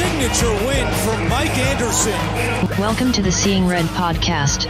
[0.00, 2.18] signature win for Mike Anderson.
[2.80, 4.64] Welcome to the Seeing Red podcast.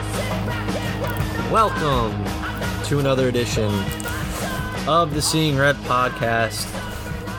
[1.52, 2.24] Welcome
[2.86, 3.72] to another edition
[4.88, 6.68] of the Seeing Red podcast.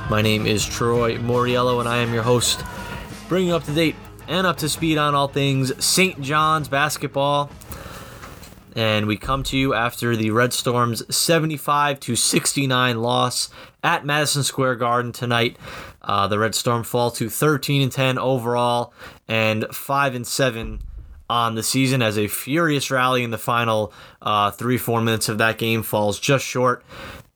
[0.09, 2.63] My name is Troy Moriello, and I am your host,
[3.27, 3.97] bringing you up to date
[4.29, 6.21] and up to speed on all things St.
[6.21, 7.51] John's basketball.
[8.73, 13.49] And we come to you after the Red Storm's 75 to 69 loss
[13.83, 15.57] at Madison Square Garden tonight.
[16.01, 18.93] Uh, the Red Storm fall to 13 and 10 overall
[19.27, 20.81] and 5 and 7
[21.29, 25.37] on the season as a furious rally in the final uh, three four minutes of
[25.37, 26.83] that game falls just short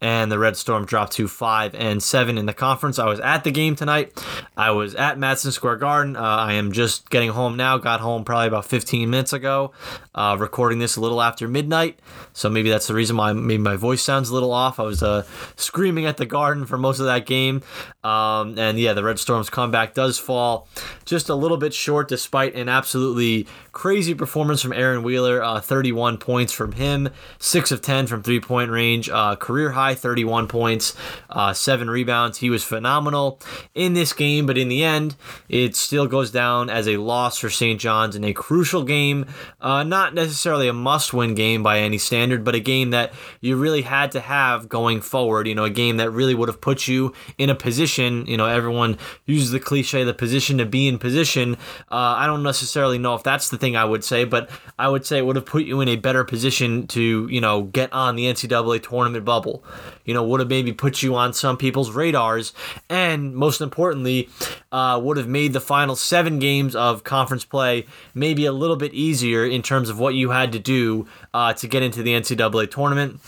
[0.02, 3.00] and the Red Storm dropped to five and seven in the conference.
[3.00, 4.14] I was at the game tonight.
[4.58, 6.16] I was at Madison Square Garden.
[6.16, 7.78] Uh, I am just getting home now.
[7.78, 9.72] Got home probably about 15 minutes ago.
[10.14, 12.00] Uh, recording this a little after midnight,
[12.34, 14.80] so maybe that's the reason why maybe my voice sounds a little off.
[14.80, 15.24] I was uh,
[15.56, 17.62] screaming at the Garden for most of that game,
[18.04, 20.68] um, and yeah, the Red Storm's comeback does fall
[21.04, 25.44] just a little bit short, despite an absolutely crazy performance from Aaron Wheeler.
[25.44, 29.85] Uh, 31 points from him, six of 10 from three point range, uh, career high
[29.94, 30.96] 31 points,
[31.30, 32.40] uh, seven rebounds.
[32.40, 33.40] He was phenomenal
[33.74, 35.16] in this game, but in the end,
[35.50, 37.80] it still goes down as a loss for St.
[37.80, 39.26] John's in a crucial game.
[39.62, 43.56] Uh, not necessarily a must win game by any standard, but a game that you
[43.56, 45.48] really had to have going forward.
[45.48, 48.26] You know, a game that really would have put you in a position.
[48.26, 51.56] You know, everyone uses the cliche, the position to be in position.
[51.92, 55.06] Uh, I don't necessarily know if that's the thing I would say, but I would
[55.06, 58.16] say it would have put you in a better position to, you know, get on
[58.16, 59.64] the NCAA tournament bubble
[60.06, 62.54] you know, would have maybe put you on some people's radars,
[62.90, 64.30] and most importantly,
[64.72, 68.94] uh, would have made the final seven games of conference play maybe a little bit
[68.94, 72.70] easier in terms of what you had to do uh, to get into the NCAA
[72.70, 73.20] tournament.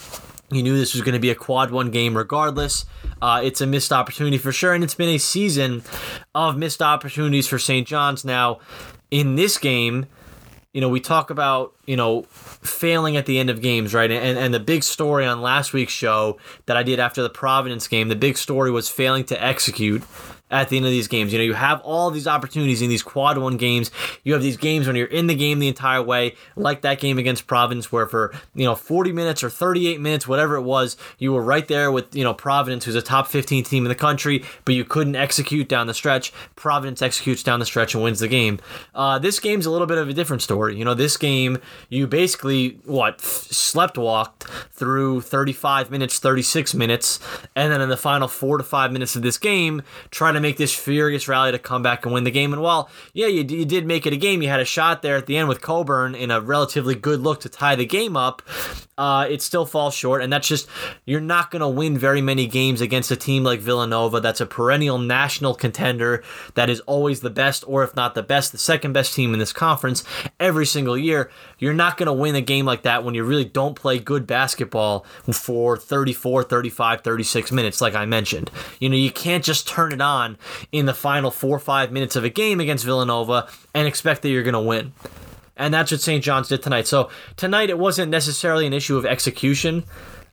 [0.50, 2.86] You knew this was going to be a quad one game regardless.
[3.20, 5.82] Uh, it's a missed opportunity for sure, and it's been a season
[6.34, 7.86] of missed opportunities for St.
[7.86, 8.24] John's.
[8.24, 8.60] Now,
[9.10, 10.06] in this game,
[10.72, 14.10] you know, we talk about, you know, failing at the end of games, right?
[14.10, 17.88] And and the big story on last week's show that I did after the Providence
[17.88, 20.02] game, the big story was failing to execute
[20.50, 21.32] at the end of these games.
[21.32, 23.90] You know, you have all these opportunities in these quad one games.
[24.24, 27.18] You have these games when you're in the game the entire way, like that game
[27.18, 31.32] against Providence, where for, you know, 40 minutes or 38 minutes, whatever it was, you
[31.32, 34.44] were right there with, you know, Providence, who's a top 15 team in the country,
[34.64, 36.32] but you couldn't execute down the stretch.
[36.56, 38.58] Providence executes down the stretch and wins the game.
[38.94, 40.76] Uh, this game's a little bit of a different story.
[40.76, 41.58] You know, this game,
[41.88, 47.20] you basically, what, slept walked through 35 minutes, 36 minutes,
[47.54, 50.48] and then in the final four to five minutes of this game, try to to
[50.48, 52.52] make this furious rally to come back and win the game.
[52.52, 55.16] And while, yeah, you, you did make it a game, you had a shot there
[55.16, 58.42] at the end with Coburn in a relatively good look to tie the game up.
[58.98, 60.68] Uh, it still falls short, and that's just
[61.04, 64.20] you're not going to win very many games against a team like Villanova.
[64.20, 68.50] That's a perennial national contender that is always the best, or if not the best,
[68.50, 70.02] the second best team in this conference
[70.40, 71.30] every single year.
[71.58, 74.26] You're not going to win a game like that when you really don't play good
[74.26, 78.50] basketball for 34, 35, 36 minutes, like I mentioned.
[78.80, 80.36] You know, you can't just turn it on
[80.72, 84.30] in the final four or five minutes of a game against Villanova and expect that
[84.30, 84.92] you're going to win.
[85.58, 86.22] And that's what St.
[86.22, 86.86] John's did tonight.
[86.86, 89.84] So tonight it wasn't necessarily an issue of execution.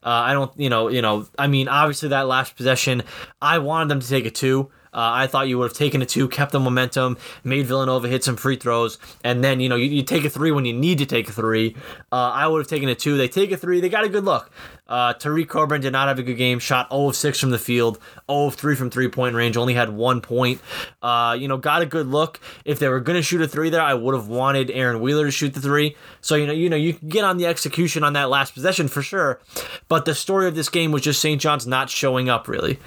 [0.04, 1.26] Uh, I don't, you know, you know.
[1.38, 3.02] I mean, obviously that last possession,
[3.42, 4.70] I wanted them to take a two.
[4.96, 8.24] Uh, I thought you would have taken a two, kept the momentum, made Villanova hit
[8.24, 10.98] some free throws, and then you know you, you take a three when you need
[11.00, 11.76] to take a three.
[12.12, 13.18] Uh, I would have taken a two.
[13.18, 13.82] They take a three.
[13.82, 14.50] They got a good look.
[14.88, 16.60] Uh, Tareq Coburn did not have a good game.
[16.60, 19.58] Shot 0 of 6 from the field, 0 of 3 from three point range.
[19.58, 20.62] Only had one point.
[21.02, 22.40] Uh, you know, got a good look.
[22.64, 25.26] If they were going to shoot a three there, I would have wanted Aaron Wheeler
[25.26, 25.96] to shoot the three.
[26.22, 28.88] So you know, you know, you can get on the execution on that last possession
[28.88, 29.40] for sure.
[29.88, 31.42] But the story of this game was just St.
[31.42, 32.80] John's not showing up really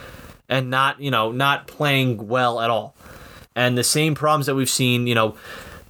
[0.48, 2.94] and not, you know, not playing well at all.
[3.54, 5.36] And the same problems that we've seen, you know,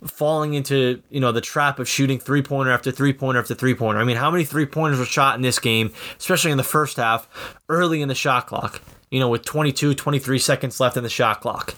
[0.07, 3.75] falling into, you know, the trap of shooting three pointer after three pointer after three
[3.75, 4.01] pointer.
[4.01, 6.97] I mean, how many three pointers were shot in this game, especially in the first
[6.97, 7.29] half,
[7.69, 8.81] early in the shot clock?
[9.11, 11.75] You know, with 22, 23 seconds left in the shot clock.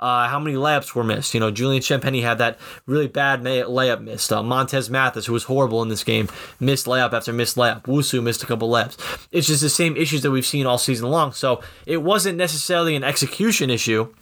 [0.00, 1.34] Uh, how many layups were missed?
[1.34, 4.32] You know, Julian Champagnie had that really bad layup missed.
[4.32, 6.28] Uh, Montez Mathis, who was horrible in this game,
[6.60, 7.82] missed layup after missed layup.
[7.84, 9.26] Wusu missed a couple layups.
[9.32, 11.32] It's just the same issues that we've seen all season long.
[11.32, 14.12] So it wasn't necessarily an execution issue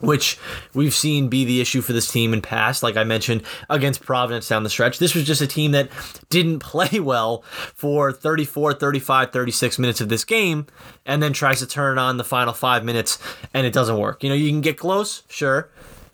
[0.00, 0.38] which
[0.74, 4.48] we've seen be the issue for this team in past, like I mentioned, against Providence
[4.48, 4.98] down the stretch.
[4.98, 5.90] This was just a team that
[6.28, 7.42] didn't play well
[7.74, 10.66] for 34, 35, 36 minutes of this game,
[11.06, 13.18] and then tries to turn on the final five minutes,
[13.52, 14.22] and it doesn't work.
[14.22, 15.70] You know, you can get close, sure.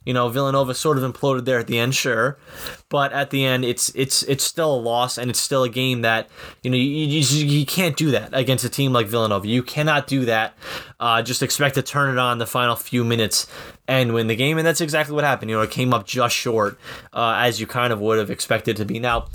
[0.07, 2.39] You know, Villanova sort of imploded there at the end, sure,
[2.89, 6.03] but at the end, it's it's it's still a loss, and it's still a game
[6.03, 6.29] that
[6.63, 9.49] you know you, you, you can't do that against a team like Villanova.
[9.49, 10.55] You cannot do that.
[11.01, 13.49] Uh, just expect to turn it on the final few minutes
[13.89, 15.51] and win the game, and that's exactly what happened.
[15.51, 16.79] You know, it came up just short,
[17.13, 19.01] uh, as you kind of would have expected to be.
[19.01, 19.27] Now,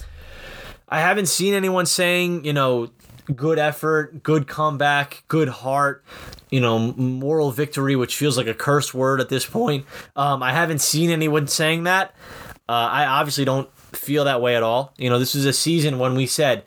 [0.88, 2.92] I haven't seen anyone saying you know
[3.36, 6.04] good effort, good comeback, good heart,
[6.50, 9.86] you know, moral victory, which feels like a curse word at this point.
[10.16, 12.13] Um, I haven't seen anyone saying that.
[12.69, 14.94] Uh, I obviously don't feel that way at all.
[14.98, 16.63] You know, this is a season when we said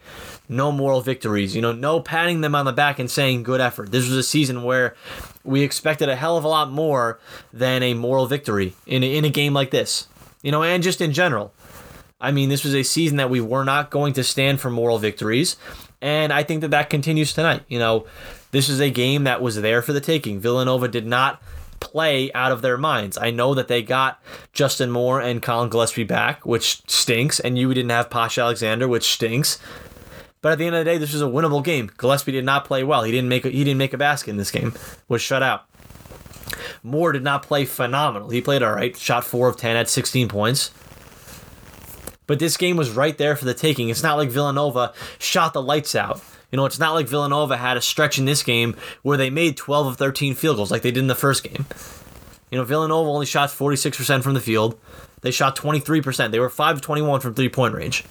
[0.48, 3.90] no moral victories, you know, no patting them on the back and saying good effort.
[3.90, 4.94] This was a season where
[5.42, 7.18] we expected a hell of a lot more
[7.52, 10.08] than a moral victory in a, in a game like this,
[10.42, 11.54] you know, and just in general.
[12.20, 14.98] I mean, this was a season that we were not going to stand for moral
[14.98, 15.56] victories.
[16.04, 17.62] And I think that that continues tonight.
[17.66, 18.04] You know,
[18.50, 20.38] this is a game that was there for the taking.
[20.38, 21.42] Villanova did not
[21.80, 23.16] play out of their minds.
[23.16, 24.22] I know that they got
[24.52, 29.14] Justin Moore and Collin Gillespie back, which stinks, and you didn't have Posh Alexander, which
[29.14, 29.58] stinks.
[30.42, 31.90] But at the end of the day, this was a winnable game.
[31.96, 33.02] Gillespie did not play well.
[33.02, 34.74] He didn't make a, he didn't make a basket in this game.
[35.08, 35.64] Was shut out.
[36.82, 38.28] Moore did not play phenomenal.
[38.28, 38.94] He played all right.
[38.94, 40.70] Shot four of ten at 16 points.
[42.26, 43.88] But this game was right there for the taking.
[43.88, 46.22] It's not like Villanova shot the lights out.
[46.50, 49.56] You know, it's not like Villanova had a stretch in this game where they made
[49.56, 51.66] 12 of 13 field goals like they did in the first game.
[52.50, 54.78] You know, Villanova only shot 46% from the field.
[55.22, 56.30] They shot 23%.
[56.30, 58.04] They were 5 of 21 from three point range.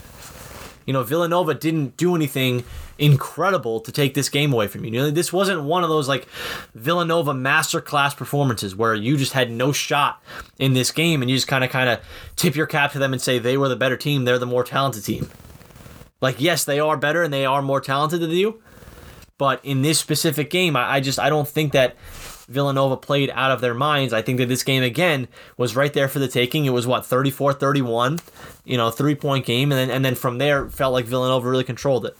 [0.85, 2.63] You know, Villanova didn't do anything
[2.97, 4.91] incredible to take this game away from you.
[4.91, 6.27] You know, this wasn't one of those like
[6.75, 10.21] Villanova masterclass performances where you just had no shot
[10.59, 11.99] in this game and you just kind of kind of
[12.35, 14.63] tip your cap to them and say they were the better team, they're the more
[14.63, 15.29] talented team.
[16.21, 18.61] Like, yes, they are better and they are more talented than you,
[19.37, 21.97] but in this specific game, I, I just I don't think that
[22.47, 24.13] Villanova played out of their minds.
[24.13, 26.65] I think that this game again was right there for the taking.
[26.65, 28.19] It was what 34-31,
[28.65, 31.63] you know, three point game, and then and then from there felt like Villanova really
[31.63, 32.17] controlled it.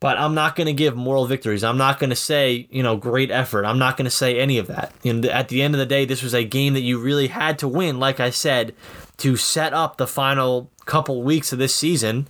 [0.00, 1.64] But I'm not going to give moral victories.
[1.64, 3.64] I'm not going to say, you know, great effort.
[3.64, 4.92] I'm not going to say any of that.
[5.02, 7.58] And at the end of the day, this was a game that you really had
[7.60, 8.74] to win, like I said,
[9.18, 12.26] to set up the final couple weeks of this season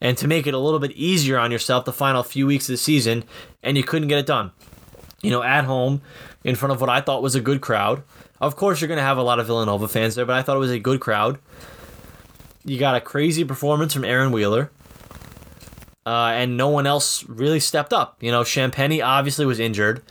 [0.00, 2.72] and to make it a little bit easier on yourself the final few weeks of
[2.72, 3.22] the season,
[3.62, 4.50] and you couldn't get it done.
[5.22, 6.02] You know, at home,
[6.44, 8.02] in front of what I thought was a good crowd.
[8.40, 10.56] Of course, you're going to have a lot of Villanova fans there, but I thought
[10.56, 11.38] it was a good crowd.
[12.64, 14.70] You got a crazy performance from Aaron Wheeler
[16.04, 18.16] uh, and no one else really stepped up.
[18.20, 20.02] You know, Champagnie obviously was injured.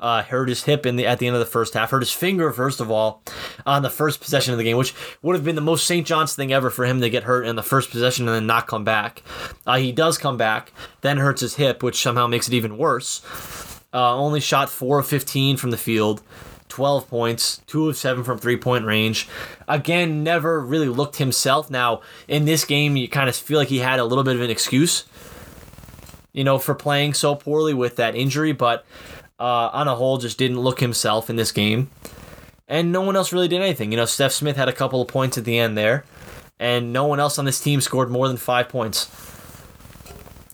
[0.00, 1.90] Uh, hurt his hip in the at the end of the first half.
[1.90, 3.20] Hurt his finger first of all
[3.66, 6.06] on the first possession of the game, which would have been the most St.
[6.06, 8.68] John's thing ever for him to get hurt in the first possession and then not
[8.68, 9.22] come back.
[9.66, 13.18] Uh, he does come back, then hurts his hip, which somehow makes it even worse.
[13.92, 16.22] Uh, only shot four of 15 from the field.
[16.68, 19.26] 12 points, 2 of 7 from three point range.
[19.66, 21.70] Again, never really looked himself.
[21.70, 24.42] Now, in this game, you kind of feel like he had a little bit of
[24.42, 25.04] an excuse
[26.38, 28.84] you know, for playing so poorly with that injury, but
[29.40, 31.90] uh, on a whole, just didn't look himself in this game.
[32.68, 33.90] And no one else really did anything.
[33.90, 36.04] You know, Stef Smith had a couple of points at the end there,
[36.60, 39.10] and no one else on this team scored more than five points.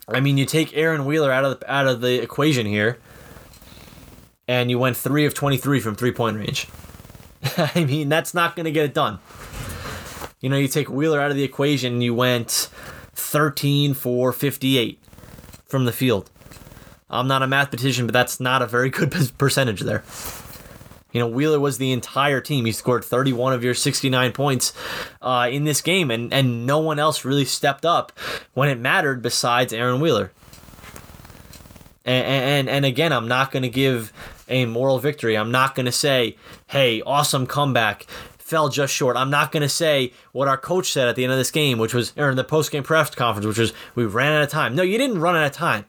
[0.07, 2.97] I mean, you take Aaron Wheeler out of the, out of the equation here,
[4.47, 6.67] and you went three of twenty three from three point range.
[7.57, 9.19] I mean, that's not going to get it done.
[10.41, 12.69] You know, you take Wheeler out of the equation, you went
[13.13, 14.99] 13 for 58
[15.65, 16.29] from the field.
[17.09, 20.03] I'm not a mathematician, but that's not a very good percentage there.
[21.11, 22.65] You know, Wheeler was the entire team.
[22.65, 24.73] He scored 31 of your 69 points
[25.21, 28.11] uh, in this game, and, and no one else really stepped up
[28.53, 30.31] when it mattered besides Aaron Wheeler.
[32.03, 34.11] And, and, and again, I'm not going to give
[34.47, 35.37] a moral victory.
[35.37, 36.37] I'm not going to say,
[36.67, 38.05] hey, awesome comeback
[38.37, 39.17] fell just short.
[39.17, 41.79] I'm not going to say what our coach said at the end of this game,
[41.79, 44.49] which was, or in the post game press conference, which was, we ran out of
[44.49, 44.75] time.
[44.75, 45.85] No, you didn't run out of time.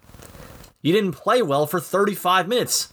[0.81, 2.93] You didn't play well for 35 minutes.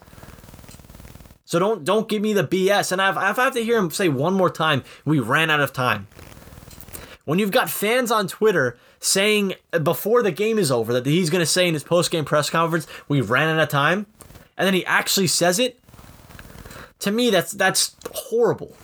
[1.45, 2.91] So don't don't give me the BS.
[2.91, 5.59] And I've, if I have to hear him say one more time, we ran out
[5.59, 6.07] of time.
[7.25, 9.53] When you've got fans on Twitter saying
[9.83, 12.49] before the game is over that he's going to say in his post game press
[12.49, 14.07] conference, we ran out of time,
[14.57, 15.79] and then he actually says it,
[16.99, 18.75] to me that's that's horrible.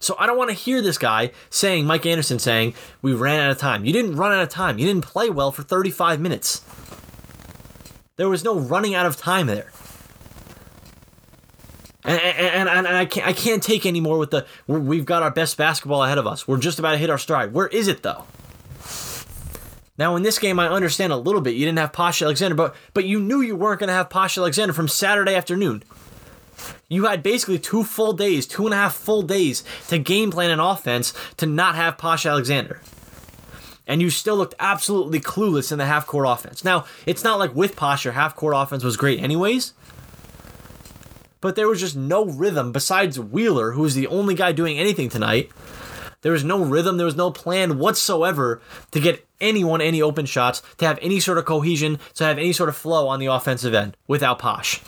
[0.00, 3.50] So I don't want to hear this guy saying, Mike Anderson saying, we ran out
[3.50, 3.84] of time.
[3.84, 4.78] You didn't run out of time.
[4.78, 6.62] You didn't play well for 35 minutes.
[8.16, 9.72] There was no running out of time there.
[12.04, 15.30] And, and, and, and I, can't, I can't take anymore with the, we've got our
[15.30, 16.48] best basketball ahead of us.
[16.48, 17.52] We're just about to hit our stride.
[17.52, 18.24] Where is it, though?
[19.98, 21.54] Now, in this game, I understand a little bit.
[21.54, 24.40] You didn't have Pasha Alexander, but, but you knew you weren't going to have Pasha
[24.40, 25.82] Alexander from Saturday afternoon.
[26.88, 30.50] You had basically two full days, two and a half full days to game plan
[30.50, 32.80] an offense to not have Pasha Alexander.
[33.86, 36.64] And you still looked absolutely clueless in the half court offense.
[36.64, 39.72] Now, it's not like with Pasha, half court offense was great, anyways.
[41.40, 45.08] But there was just no rhythm besides Wheeler, who was the only guy doing anything
[45.08, 45.50] tonight.
[46.22, 48.60] There was no rhythm, there was no plan whatsoever
[48.90, 52.52] to get anyone any open shots, to have any sort of cohesion, to have any
[52.52, 54.80] sort of flow on the offensive end without Posh.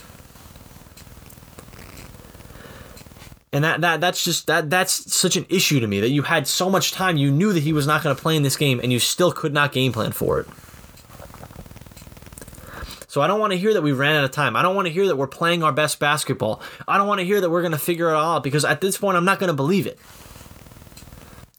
[3.53, 6.47] And that, that that's just that that's such an issue to me that you had
[6.47, 8.81] so much time, you knew that he was not going to play in this game,
[8.81, 10.47] and you still could not game plan for it.
[13.09, 14.55] So I don't want to hear that we ran out of time.
[14.55, 16.63] I don't want to hear that we're playing our best basketball.
[16.87, 18.81] I don't want to hear that we're going to figure it all out because at
[18.81, 19.99] this point I'm not going to believe it.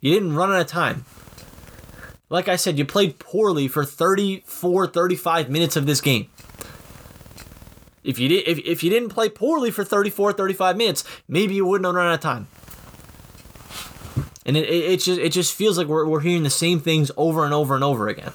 [0.01, 1.05] You didn't run out of time.
[2.29, 6.27] Like I said, you played poorly for 34, 35 minutes of this game.
[8.03, 11.65] If you did if, if you didn't play poorly for 34, 35 minutes, maybe you
[11.65, 12.48] wouldn't have run out of time.
[14.43, 17.12] And it, it, it just it just feels like we're, we're hearing the same things
[17.15, 18.31] over and over and over again.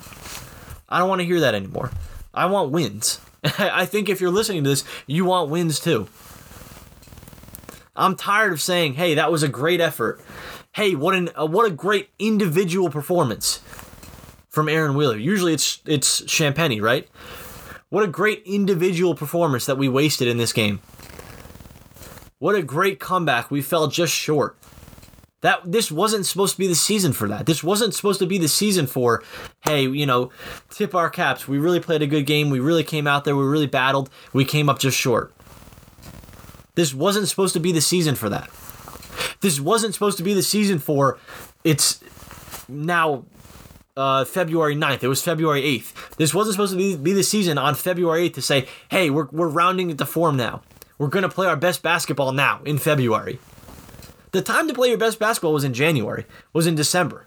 [0.89, 1.91] I don't want to hear that anymore.
[2.33, 3.21] I want wins.
[3.59, 6.07] I think if you're listening to this, you want wins too.
[7.97, 10.21] I'm tired of saying, "Hey, that was a great effort."
[10.77, 13.63] Hey, what an uh, what a great individual performance
[14.51, 15.17] from Aaron Wheeler.
[15.17, 17.09] Usually it's it's Champagnie, right?
[17.89, 20.81] What a great individual performance that we wasted in this game.
[22.41, 23.51] What a great comeback.
[23.51, 24.59] We fell just short.
[25.41, 27.47] That this wasn't supposed to be the season for that.
[27.47, 29.23] This wasn't supposed to be the season for,
[29.63, 30.31] hey, you know,
[30.69, 31.49] tip our caps.
[31.49, 32.51] We really played a good game.
[32.51, 33.35] We really came out there.
[33.35, 34.11] We really battled.
[34.35, 35.33] We came up just short.
[36.75, 38.51] This wasn't supposed to be the season for that.
[39.41, 41.19] This wasn't supposed to be the season for
[41.65, 42.01] it's
[42.69, 43.25] now
[43.97, 45.03] uh, February 9th.
[45.03, 46.17] It was February 8th.
[46.17, 49.29] This wasn't supposed to be, be the season on February 8th to say, hey, we're,
[49.33, 50.63] we're rounding it to form now.
[50.99, 53.39] We're going to play our best basketball now in February.
[54.33, 57.25] The time to play your best basketball was in January, was in December.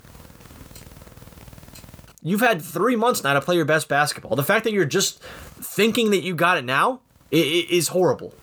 [2.22, 4.36] You've had three months now to play your best basketball.
[4.36, 7.02] The fact that you're just thinking that you got it now
[7.32, 8.34] is horrible.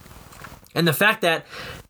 [0.75, 1.45] And the fact that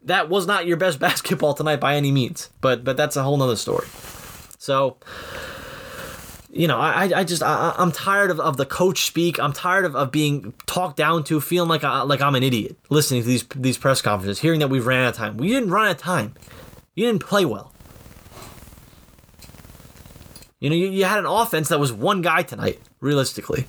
[0.06, 3.36] that was not your best basketball tonight by any means, but but that's a whole
[3.36, 3.86] nother story.
[4.58, 4.96] So,
[6.50, 9.38] you know, I, I just I, I'm tired of, of the coach speak.
[9.38, 12.76] I'm tired of, of being talked down to, feeling like I, like I'm an idiot
[12.88, 15.36] listening to these these press conferences, hearing that we've ran out of time.
[15.36, 16.34] We didn't run out of time.
[16.94, 17.72] You didn't play well.
[20.58, 23.66] You know, you, you had an offense that was one guy tonight, realistically.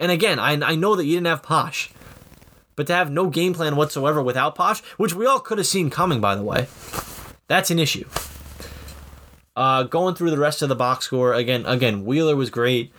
[0.00, 1.90] And again, I, I know that you didn't have Posh.
[2.82, 5.88] But to have no game plan whatsoever without Posh, which we all could have seen
[5.88, 6.66] coming, by the way,
[7.46, 8.08] that's an issue.
[9.54, 12.92] Uh, going through the rest of the box score again, again Wheeler was great.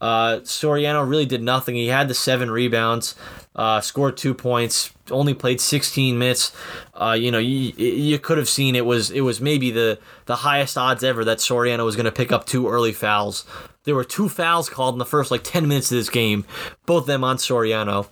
[0.00, 1.74] Uh, Soriano really did nothing.
[1.74, 3.16] He had the seven rebounds,
[3.56, 6.52] uh, scored two points, only played 16 minutes.
[6.94, 10.36] Uh, you know, you, you could have seen it was it was maybe the the
[10.36, 13.44] highest odds ever that Soriano was going to pick up two early fouls.
[13.82, 16.46] There were two fouls called in the first like 10 minutes of this game,
[16.86, 18.06] both of them on Soriano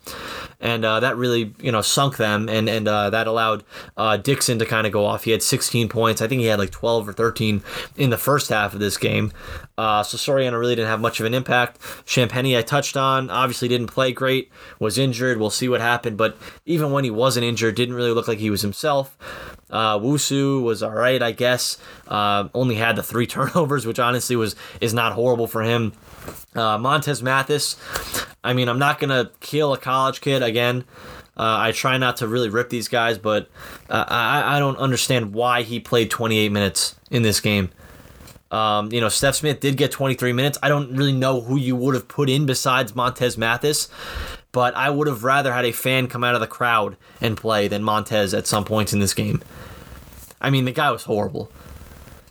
[0.62, 3.64] and uh, that really you know sunk them, and and uh, that allowed
[3.96, 5.24] uh, Dixon to kind of go off.
[5.24, 6.22] He had 16 points.
[6.22, 7.62] I think he had like 12 or 13
[7.96, 9.32] in the first half of this game.
[9.76, 11.80] Uh, so Soriano really didn't have much of an impact.
[12.06, 15.38] Champagnie I touched on obviously didn't play great, was injured.
[15.38, 18.50] We'll see what happened, but even when he wasn't injured, didn't really look like he
[18.50, 19.16] was himself.
[19.68, 21.78] Uh, Wusu was all right, I guess.
[22.06, 25.92] Uh, only had the three turnovers, which honestly was is not horrible for him.
[26.54, 27.76] Uh, Montez Mathis,
[28.44, 30.84] I mean, I'm not gonna kill a college kid again.
[31.36, 33.48] Uh, I try not to really rip these guys, but
[33.88, 37.70] uh, I, I don't understand why he played 28 minutes in this game.
[38.50, 40.58] Um, you know, Stef Smith did get 23 minutes.
[40.62, 43.88] I don't really know who you would have put in besides Montez Mathis,
[44.52, 47.66] but I would have rather had a fan come out of the crowd and play
[47.66, 49.42] than Montez at some points in this game.
[50.38, 51.50] I mean, the guy was horrible.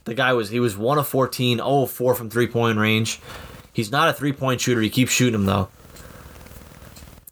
[0.03, 3.19] The guy was he was one of 14, 0 of 4 from three point range.
[3.73, 4.81] He's not a three point shooter.
[4.81, 5.69] He keeps shooting them though.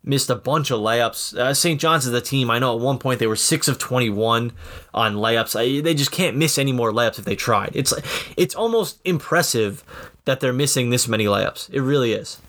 [0.04, 1.38] Missed a bunch of layups.
[1.38, 1.80] Uh, St.
[1.80, 2.50] John's is a team.
[2.50, 4.54] I know at one point they were six of twenty-one
[4.94, 5.60] on layups.
[5.60, 7.72] I, they just can't miss any more layups if they tried.
[7.74, 7.94] It's
[8.38, 9.84] it's almost impressive
[10.26, 11.70] that they're missing this many layups.
[11.72, 12.40] It really is.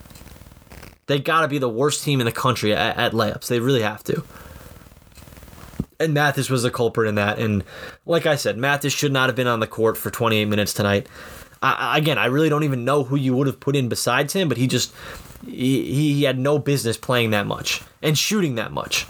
[1.06, 3.48] They got to be the worst team in the country at, at layups.
[3.48, 4.22] They really have to
[6.00, 7.38] and Mathis was the culprit in that.
[7.38, 7.62] And
[8.06, 11.06] like I said, Mathis should not have been on the court for 28 minutes tonight.
[11.62, 14.48] I, again, I really don't even know who you would have put in besides him,
[14.48, 14.94] but he just
[15.46, 19.06] he, he had no business playing that much and shooting that much.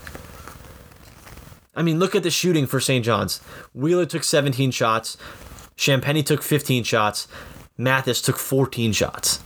[1.74, 3.04] I mean, look at the shooting for St.
[3.04, 3.38] John's.
[3.72, 5.16] Wheeler took 17 shots,
[5.76, 7.28] Champagnie took 15 shots,
[7.78, 9.40] Mathis took 14 shots.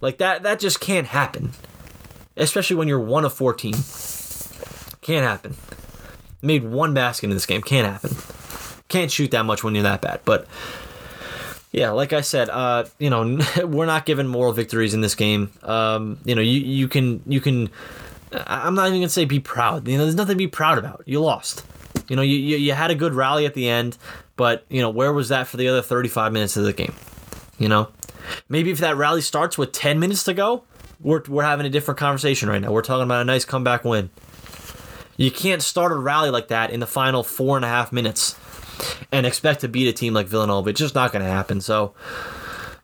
[0.00, 1.52] Like that that just can't happen.
[2.36, 3.74] Especially when you're one of 14.
[5.00, 5.56] Can't happen.
[6.40, 7.62] Made one basket in this game.
[7.62, 8.16] Can't happen.
[8.88, 10.20] Can't shoot that much when you're that bad.
[10.24, 10.46] But
[11.70, 15.50] yeah, like I said, uh, you know, we're not given moral victories in this game.
[15.62, 17.70] Um, you know, you you can you can.
[18.32, 19.86] I'm not even gonna say be proud.
[19.88, 21.02] You know, there's nothing to be proud about.
[21.06, 21.64] You lost.
[22.08, 23.98] You know, you, you, you had a good rally at the end,
[24.36, 26.94] but you know, where was that for the other 35 minutes of the game?
[27.58, 27.88] You know,
[28.48, 30.64] maybe if that rally starts with 10 minutes to go,
[31.00, 32.72] we're we're having a different conversation right now.
[32.72, 34.10] We're talking about a nice comeback win.
[35.16, 38.36] You can't start a rally like that in the final four and a half minutes
[39.12, 40.70] and expect to beat a team like Villanova.
[40.70, 41.60] It's just not going to happen.
[41.60, 41.94] So,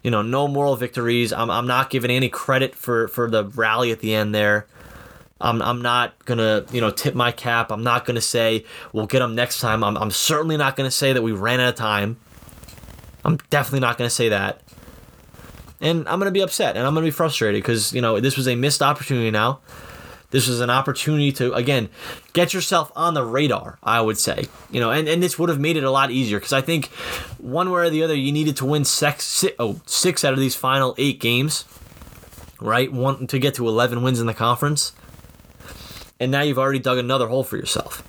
[0.02, 1.32] you know, no moral victories.
[1.32, 4.66] I'm, I'm not giving any credit for, for the rally at the end there.
[5.40, 7.70] I'm, I'm not going to, you know, tip my cap.
[7.70, 9.82] I'm not going to say we'll get them next time.
[9.82, 12.18] I'm, I'm certainly not going to say that we ran out of time.
[13.24, 14.62] I'm definitely not going to say that.
[15.80, 18.20] And I'm going to be upset and I'm going to be frustrated because, you know,
[18.20, 19.60] this was a missed opportunity now.
[20.30, 21.88] This was an opportunity to, again,
[22.32, 24.46] get yourself on the radar, I would say.
[24.70, 26.86] You know, and, and this would have made it a lot easier because I think
[27.38, 30.40] one way or the other, you needed to win six, six, oh, six out of
[30.40, 31.64] these final eight games,
[32.60, 32.92] right?
[32.92, 34.92] One to get to 11 wins in the conference.
[36.18, 38.02] And now you've already dug another hole for yourself.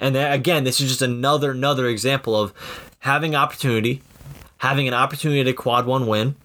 [0.00, 2.52] And again, this is just another another example of
[3.00, 4.02] having opportunity,
[4.58, 6.36] having an opportunity to quad one win,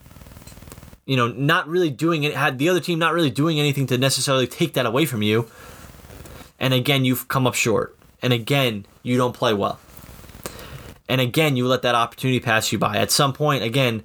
[1.06, 3.98] you know, not really doing it, had the other team not really doing anything to
[3.98, 5.48] necessarily take that away from you.
[6.60, 7.98] And again, you've come up short.
[8.22, 9.80] And again, you don't play well.
[11.10, 12.98] And again, you let that opportunity pass you by.
[12.98, 14.04] At some point, again,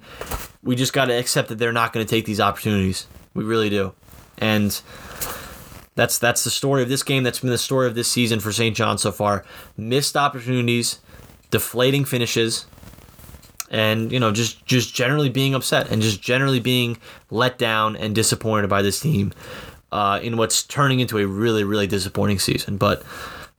[0.61, 3.07] we just got to accept that they're not going to take these opportunities.
[3.33, 3.93] We really do.
[4.37, 4.79] And
[5.95, 7.23] that's that's the story of this game.
[7.23, 8.75] That's been the story of this season for St.
[8.75, 9.45] John so far.
[9.77, 10.99] Missed opportunities,
[11.51, 12.65] deflating finishes,
[13.69, 16.97] and you know just just generally being upset and just generally being
[17.29, 19.31] let down and disappointed by this team
[19.91, 22.77] uh, in what's turning into a really really disappointing season.
[22.77, 23.03] But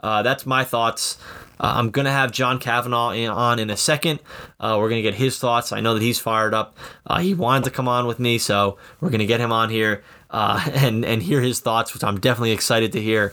[0.00, 1.18] uh, that's my thoughts.
[1.58, 4.20] Uh, I'm gonna have John Cavanagh in, on in a second.
[4.58, 5.72] Uh, we're gonna get his thoughts.
[5.72, 6.76] I know that he's fired up.
[7.06, 10.02] Uh, he wanted to come on with me, so we're gonna get him on here.
[10.30, 13.32] Uh, and and hear his thoughts, which I'm definitely excited to hear.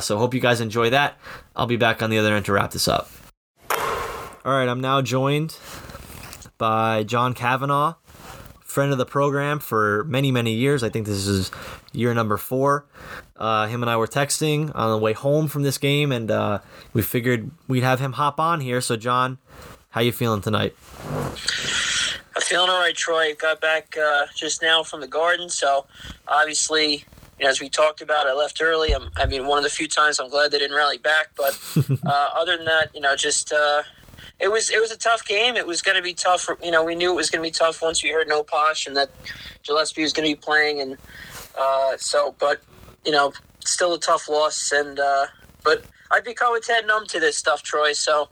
[0.00, 1.18] so hope you guys enjoy that.
[1.54, 3.10] I'll be back on the other end to wrap this up.
[4.44, 5.58] All right, I'm now joined
[6.58, 7.94] by John Cavanagh,
[8.60, 10.82] friend of the program for many, many years.
[10.82, 11.50] I think this is
[11.92, 12.86] year number four.
[13.36, 16.58] Uh, him and I were texting on the way home from this game, and uh,
[16.92, 18.80] we figured we'd have him hop on here.
[18.80, 19.38] So, John,
[19.90, 20.76] how you feeling tonight?
[22.36, 23.34] I'm feeling all right, Troy.
[23.34, 25.86] Got back uh, just now from the garden, so
[26.26, 27.04] obviously
[27.40, 28.92] as we talked about, I left early.
[28.92, 31.30] I'm, i mean, one of the few times I'm glad they didn't rally back.
[31.36, 31.58] But
[32.06, 33.82] uh, other than that, you know, just uh,
[34.40, 35.56] it was it was a tough game.
[35.56, 36.42] It was going to be tough.
[36.42, 38.42] For, you know, we knew it was going to be tough once we heard no
[38.42, 39.10] Posh and that
[39.66, 40.96] Gillespie was going to be playing, and
[41.58, 42.34] uh, so.
[42.38, 42.62] But
[43.04, 43.32] you know,
[43.64, 45.26] still a tough loss, and uh,
[45.64, 47.92] but I've become a tad numb to this stuff, Troy.
[47.92, 48.28] So,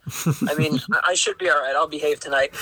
[0.49, 1.75] I mean, I should be all right.
[1.75, 2.55] I'll behave tonight.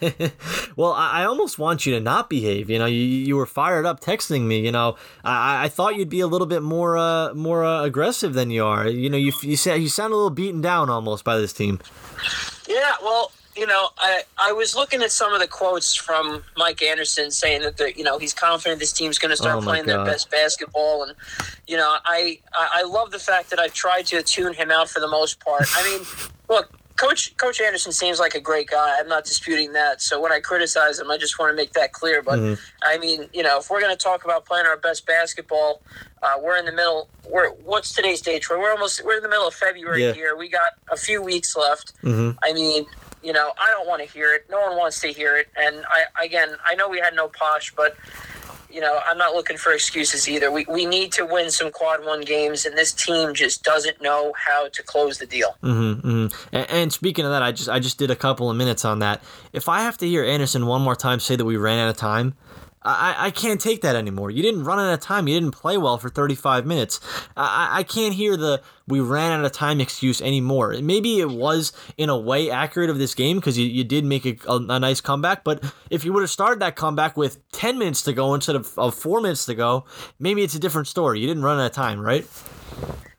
[0.76, 2.70] well, I almost want you to not behave.
[2.70, 4.60] You know, you, you were fired up texting me.
[4.60, 8.34] You know, I, I thought you'd be a little bit more uh, more uh, aggressive
[8.34, 8.86] than you are.
[8.86, 11.80] You know, you you you sound a little beaten down almost by this team.
[12.70, 16.82] Yeah, well, you know, I, I was looking at some of the quotes from Mike
[16.84, 19.86] Anderson saying that the you know he's confident this team's going to start oh playing
[19.86, 19.98] God.
[19.98, 21.14] their best basketball, and
[21.66, 25.00] you know I I love the fact that I've tried to tune him out for
[25.00, 25.66] the most part.
[25.76, 26.06] I mean,
[26.48, 28.96] look, Coach Coach Anderson seems like a great guy.
[28.98, 30.02] I'm not disputing that.
[30.02, 32.20] So when I criticize him, I just want to make that clear.
[32.20, 32.62] But mm-hmm.
[32.82, 35.80] I mean, you know, if we're going to talk about playing our best basketball,
[36.22, 37.08] uh, we're in the middle.
[37.26, 38.44] We're what's today's date?
[38.50, 40.12] We're almost we're in the middle of February yeah.
[40.12, 40.36] here.
[40.36, 41.94] We got a few weeks left.
[42.02, 42.38] Mm-hmm.
[42.42, 42.84] I mean,
[43.22, 44.44] you know, I don't want to hear it.
[44.50, 45.48] No one wants to hear it.
[45.56, 47.96] And I again, I know we had no posh, but
[48.72, 50.50] you know, I'm not looking for excuses either.
[50.50, 54.32] We, we need to win some quad one games, and this team just doesn't know
[54.36, 55.56] how to close the deal.
[55.62, 56.56] Mm-hmm, mm-hmm.
[56.56, 59.00] And, and, speaking of that, I just I just did a couple of minutes on
[59.00, 59.22] that.
[59.52, 61.96] If I have to hear Anderson one more time say that we ran out of
[61.96, 62.34] time,
[62.82, 64.30] I, I can't take that anymore.
[64.30, 65.28] You didn't run out of time.
[65.28, 66.98] You didn't play well for 35 minutes.
[67.36, 70.74] I, I can't hear the we ran out of time excuse anymore.
[70.80, 74.24] Maybe it was in a way accurate of this game because you, you did make
[74.24, 75.44] a, a, a, nice comeback.
[75.44, 78.76] But if you would have started that comeback with 10 minutes to go instead of,
[78.78, 79.84] of four minutes to go,
[80.18, 81.20] maybe it's a different story.
[81.20, 82.26] You didn't run out of time, right?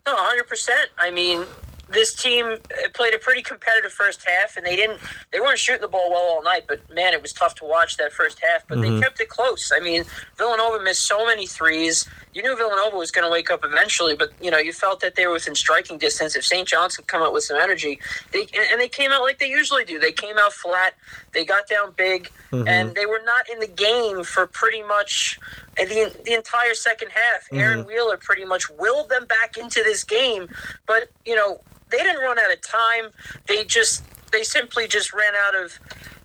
[0.05, 0.69] No, 100%.
[0.97, 1.45] I mean,
[1.91, 2.57] this team
[2.93, 4.99] played a pretty competitive first half, and they didn't
[5.31, 6.65] they weren't shooting the ball well all night.
[6.67, 8.67] But man, it was tough to watch that first half.
[8.67, 8.95] But mm-hmm.
[8.95, 9.71] they kept it close.
[9.75, 10.03] I mean,
[10.37, 12.07] Villanova missed so many threes.
[12.33, 15.15] You knew Villanova was going to wake up eventually, but you know you felt that
[15.15, 16.35] they were within striking distance.
[16.35, 16.67] If St.
[16.67, 17.99] John's could come out with some energy,
[18.31, 19.99] they and they came out like they usually do.
[19.99, 20.93] They came out flat.
[21.33, 22.67] They got down big, mm-hmm.
[22.67, 25.39] and they were not in the game for pretty much
[25.77, 27.57] and the the entire second half, mm-hmm.
[27.57, 30.49] Aaron Wheeler pretty much willed them back into this game.
[30.85, 33.11] But you know, they didn't run out of time.
[33.47, 35.79] They just they simply just ran out of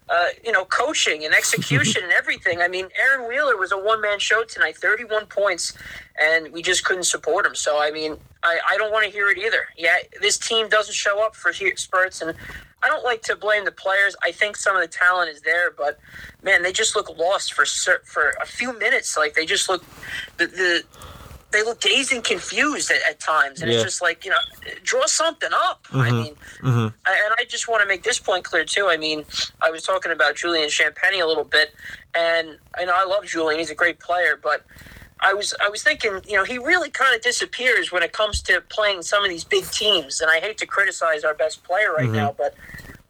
[0.09, 2.61] uh, you know, coaching and execution and everything.
[2.61, 5.76] I mean, Aaron Wheeler was a one man show tonight, 31 points,
[6.20, 7.55] and we just couldn't support him.
[7.55, 9.66] So, I mean, I, I don't want to hear it either.
[9.76, 12.35] Yeah, this team doesn't show up for spurts, and
[12.83, 14.14] I don't like to blame the players.
[14.22, 15.98] I think some of the talent is there, but
[16.42, 17.64] man, they just look lost for
[18.05, 19.16] for a few minutes.
[19.16, 19.85] Like they just look
[20.37, 20.85] the, the
[21.52, 23.76] they look dazed and confused at, at times, and yeah.
[23.76, 24.37] it's just like you know,
[24.82, 25.85] draw something up.
[25.85, 26.00] Mm-hmm.
[26.00, 26.87] I mean, mm-hmm.
[26.87, 28.88] and I just want to make this point clear too.
[28.88, 29.24] I mean,
[29.61, 31.74] I was talking about Julian Champagnie a little bit,
[32.14, 34.64] and I know I love Julian; he's a great player, but.
[35.18, 38.42] I was I was thinking, you know, he really kind of disappears when it comes
[38.42, 41.94] to playing some of these big teams, and I hate to criticize our best player
[41.94, 42.16] right mm-hmm.
[42.16, 42.54] now, but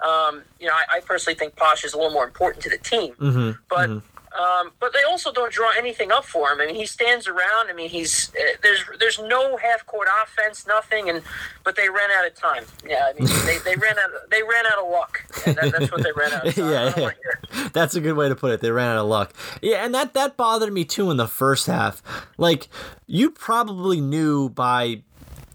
[0.01, 2.79] um, you know, I, I, personally think Posh is a little more important to the
[2.79, 3.14] team.
[3.14, 3.51] Mm-hmm.
[3.68, 4.15] But mm-hmm.
[4.38, 6.61] Um, but they also don't draw anything up for him.
[6.61, 7.68] I mean, he stands around.
[7.68, 11.22] I mean, he's uh, there's there's no half court offense, nothing, and
[11.64, 12.64] but they ran out of time.
[12.87, 15.25] Yeah, I mean, they, they ran out of, they ran out of luck.
[15.44, 16.46] That, that's what they ran out.
[16.46, 17.68] Of yeah, yeah.
[17.72, 18.61] that's a good way to put it.
[18.61, 19.33] They ran out of luck.
[19.62, 22.03] Yeah, and that that bothered me too in the first half.
[22.37, 22.68] Like
[23.07, 25.03] you probably knew by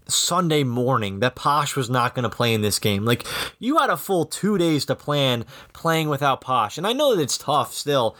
[0.08, 3.04] Sunday morning that Posh was not going to play in this game.
[3.04, 3.26] Like,
[3.58, 6.78] you had a full two days to plan playing without Posh.
[6.78, 8.16] And I know that it's tough still,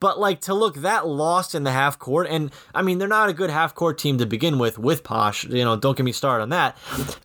[0.00, 3.28] but like to look that lost in the half court, and I mean, they're not
[3.28, 6.12] a good half court team to begin with, with Posh, you know, don't get me
[6.12, 6.76] started on that.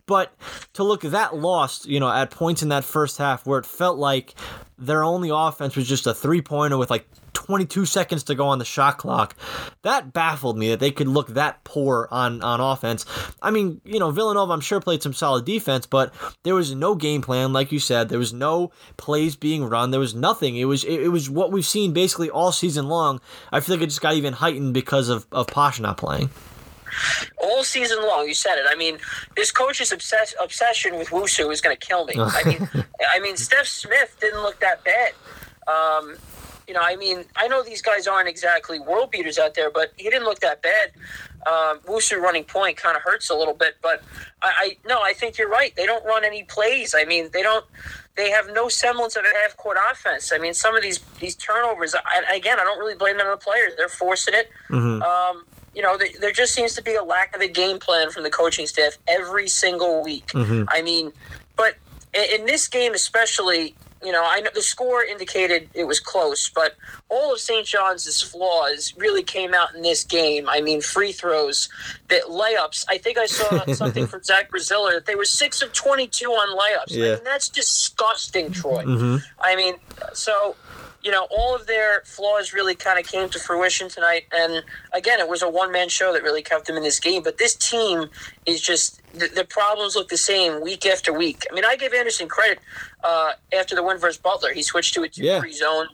[0.06, 0.34] But
[0.74, 3.98] to look that lost, you know, at points in that first half where it felt
[3.98, 4.36] like
[4.86, 8.60] their only offense was just a three pointer with like 22 seconds to go on
[8.60, 9.36] the shot clock.
[9.82, 13.06] That baffled me that they could look that poor on, on offense.
[13.42, 16.96] I mean, you know, Villanova, I'm sure, played some solid defense, but there was no
[16.96, 18.10] game plan, like you said.
[18.10, 19.92] There was no plays being run.
[19.92, 20.56] There was nothing.
[20.56, 23.20] It was it, it was what we've seen basically all season long.
[23.52, 26.30] I feel like it just got even heightened because of, of Posh not playing
[27.42, 28.28] all season long.
[28.28, 28.66] You said it.
[28.68, 28.98] I mean,
[29.36, 32.16] this coach's obsess- obsession with Wusu is going to kill me.
[32.18, 32.70] I mean,
[33.14, 35.14] I mean, Stef Smith didn't look that bad.
[35.68, 36.18] Um,
[36.68, 39.92] you know, I mean, I know these guys aren't exactly world beaters out there, but
[39.98, 40.92] he didn't look that bad.
[41.46, 44.02] Um, Wusu running point kind of hurts a little bit, but
[44.42, 45.76] I, I no, I think you're right.
[45.76, 46.96] They don't run any plays.
[46.98, 47.66] I mean, they don't.
[48.16, 50.32] They have no semblance of a half court offense.
[50.32, 51.96] I mean, some of these these turnovers.
[51.96, 53.74] I, again, I don't really blame them on the players.
[53.76, 54.50] They're forcing it.
[54.70, 55.02] Mm-hmm.
[55.02, 55.46] Um,
[55.76, 58.24] you know, the, there just seems to be a lack of a game plan from
[58.24, 60.28] the coaching staff every single week.
[60.28, 60.66] Mm-hmm.
[60.68, 61.12] I mean,
[61.56, 61.76] but
[62.14, 66.50] in, in this game especially, you know, I know the score indicated it was close,
[66.50, 66.76] but
[67.10, 67.66] all of St.
[67.66, 70.48] John's flaws really came out in this game.
[70.50, 71.70] I mean, free throws,
[72.10, 72.86] that layups.
[72.90, 76.58] I think I saw something from Zach Braziller that they were six of twenty-two on
[76.58, 76.96] layups.
[76.96, 77.06] Yeah.
[77.06, 78.84] I mean, that's disgusting, Troy.
[78.84, 79.18] Mm-hmm.
[79.40, 79.76] I mean,
[80.14, 80.56] so
[81.04, 84.24] you know, all of their flaws really kind of came to fruition tonight.
[84.32, 84.64] And
[84.94, 87.24] again, it was a one man show that really kept them in this game.
[87.24, 88.10] But this team
[88.46, 91.44] is just the, the, problems look the same week after week.
[91.52, 92.60] I mean, I give Anderson credit
[93.04, 94.54] uh, after the win versus Butler.
[94.54, 95.52] He switched to a two three yeah.
[95.52, 95.88] zone.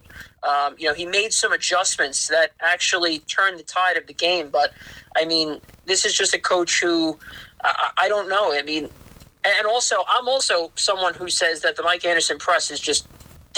[0.43, 4.49] Um, you know, he made some adjustments that actually turned the tide of the game.
[4.49, 4.73] But
[5.15, 7.17] I mean, this is just a coach who
[7.63, 8.53] I, I don't know.
[8.53, 8.89] I mean,
[9.43, 13.07] and also, I'm also someone who says that the Mike Anderson press is just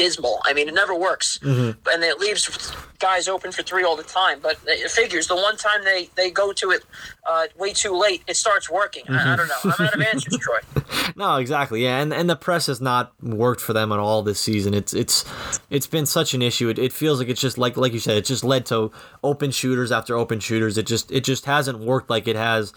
[0.02, 0.42] dismal.
[0.46, 1.78] I mean, it never works, mm-hmm.
[1.90, 4.40] and it leaves guys open for three all the time.
[4.42, 6.84] But it figures the one time they they go to it
[7.30, 9.06] uh, way too late, it starts working.
[9.06, 9.14] Mm-hmm.
[9.14, 9.56] I, I, don't know.
[9.64, 10.60] I'm out of answers, Troy.
[11.16, 11.84] no, exactly.
[11.84, 14.74] Yeah, and and the press has not worked for them at all this season.
[14.74, 15.24] It's it's
[15.70, 16.70] it's been such an issue.
[16.70, 18.92] It, it feels like it's just like like you said, it just led to
[19.24, 20.78] open shooters after open shooters.
[20.78, 22.74] It just it just hasn't worked like it has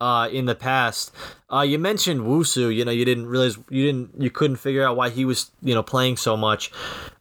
[0.00, 1.12] uh, in the past.
[1.52, 2.74] Uh, you mentioned Wusu.
[2.74, 5.74] You know, you didn't realize you didn't you couldn't figure out why he was you
[5.74, 6.72] know playing so much.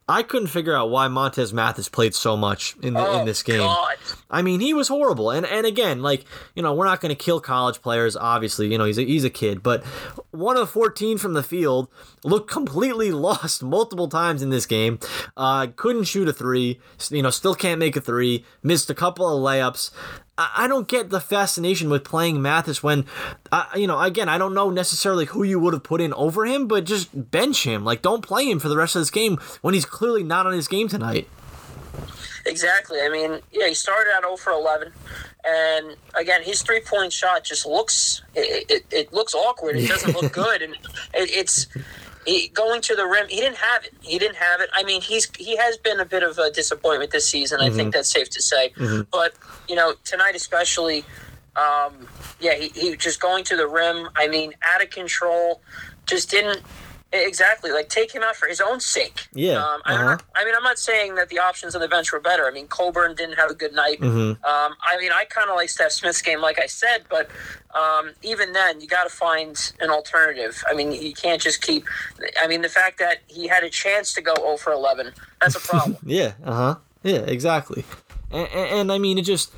[0.07, 3.41] I couldn't figure out why Montez Mathis played so much in the, oh, in this
[3.41, 3.57] game.
[3.57, 3.95] God.
[4.29, 5.31] I mean, he was horrible.
[5.31, 8.15] And and again, like you know, we're not going to kill college players.
[8.15, 9.83] Obviously, you know, he's a, he's a kid, but
[10.29, 11.87] one of 14 from the field
[12.23, 14.99] looked completely lost multiple times in this game.
[15.35, 16.79] Uh, couldn't shoot a three.
[17.09, 18.45] You know, still can't make a three.
[18.61, 19.89] Missed a couple of layups.
[20.37, 23.05] I don't get the fascination with playing Mathis when,
[23.53, 26.45] uh, you know, again, I don't know necessarily who you would have put in over
[26.45, 27.85] him, but just bench him.
[27.85, 30.51] Like, don't play him for the rest of this game when he's clearly not on
[30.51, 31.29] his game tonight.
[32.45, 32.99] Exactly.
[33.01, 34.91] I mean, yeah, he started out 0 for 11,
[35.45, 39.77] and again, his three point shot just looks it, it, it, looks awkward.
[39.77, 40.73] It doesn't look good, and
[41.13, 41.67] it, it's
[42.25, 43.93] he, going to the rim, he didn't have it.
[44.01, 44.69] He didn't have it.
[44.73, 47.59] I mean, he's he has been a bit of a disappointment this season.
[47.59, 47.65] Mm-hmm.
[47.65, 47.97] I think mm-hmm.
[47.97, 48.73] that's safe to say.
[48.77, 49.01] Mm-hmm.
[49.11, 49.33] But
[49.67, 51.05] you know, tonight especially,
[51.55, 52.07] um,
[52.39, 54.09] yeah, he, he just going to the rim.
[54.15, 55.61] I mean, out of control.
[56.05, 56.61] Just didn't
[57.11, 59.27] Exactly, like take him out for his own sake.
[59.33, 59.63] Yeah.
[59.63, 60.17] Um, I, uh-huh.
[60.35, 62.45] I, mean, I'm not saying that the options on the bench were better.
[62.45, 64.01] I mean, Coburn didn't have a good night.
[64.01, 64.43] Mm-hmm.
[64.43, 67.29] Um, I mean, I kind of like Stef Smith's game, like I said, but
[67.73, 70.61] um, even then, you got to find an alternative.
[70.69, 71.85] I mean, you can't just keep.
[72.41, 75.55] I mean, the fact that he had a chance to go 0 for 11, that's
[75.55, 75.97] a problem.
[76.05, 76.33] yeah.
[76.43, 76.75] Uh huh.
[77.03, 77.19] Yeah.
[77.19, 77.85] Exactly.
[78.31, 79.53] And, and, and I mean, it just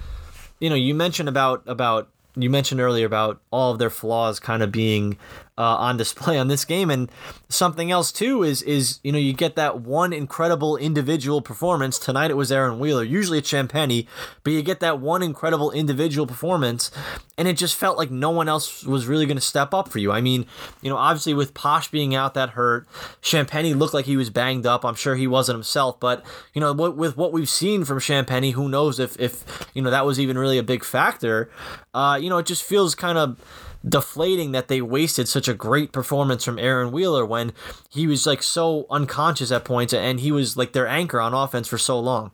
[0.60, 4.62] you know, you mentioned about about you mentioned earlier about all of their flaws kind
[4.62, 5.18] of being
[5.58, 6.90] uh, on display on this game.
[6.90, 7.12] And
[7.50, 12.32] something else too is is you know you get that one incredible individual performance tonight.
[12.32, 13.04] It was Aaron Wheeler.
[13.04, 14.08] Usually it's Champagnie,
[14.44, 16.92] but you get that one incredible individual performance,
[17.38, 20.00] and it just felt like no one else was really going to step up for
[20.00, 20.12] you.
[20.12, 20.46] I mean,
[20.82, 22.88] you know, obviously with Posh being out that hurt,
[23.22, 24.86] Champagnie looked like he was banged up.
[24.86, 28.70] I'm sure he wasn't himself, but you know, with what we've seen from Champagnie, who
[28.70, 31.50] knows if if you know that was even really a big factor.
[31.94, 33.40] Uh, you know, it just feels kind of
[33.88, 37.54] deflating that they wasted such a great performance from Aaron Wheeler when
[37.90, 41.68] he was like so unconscious at points and he was like their anchor on offense
[41.68, 42.32] for so long.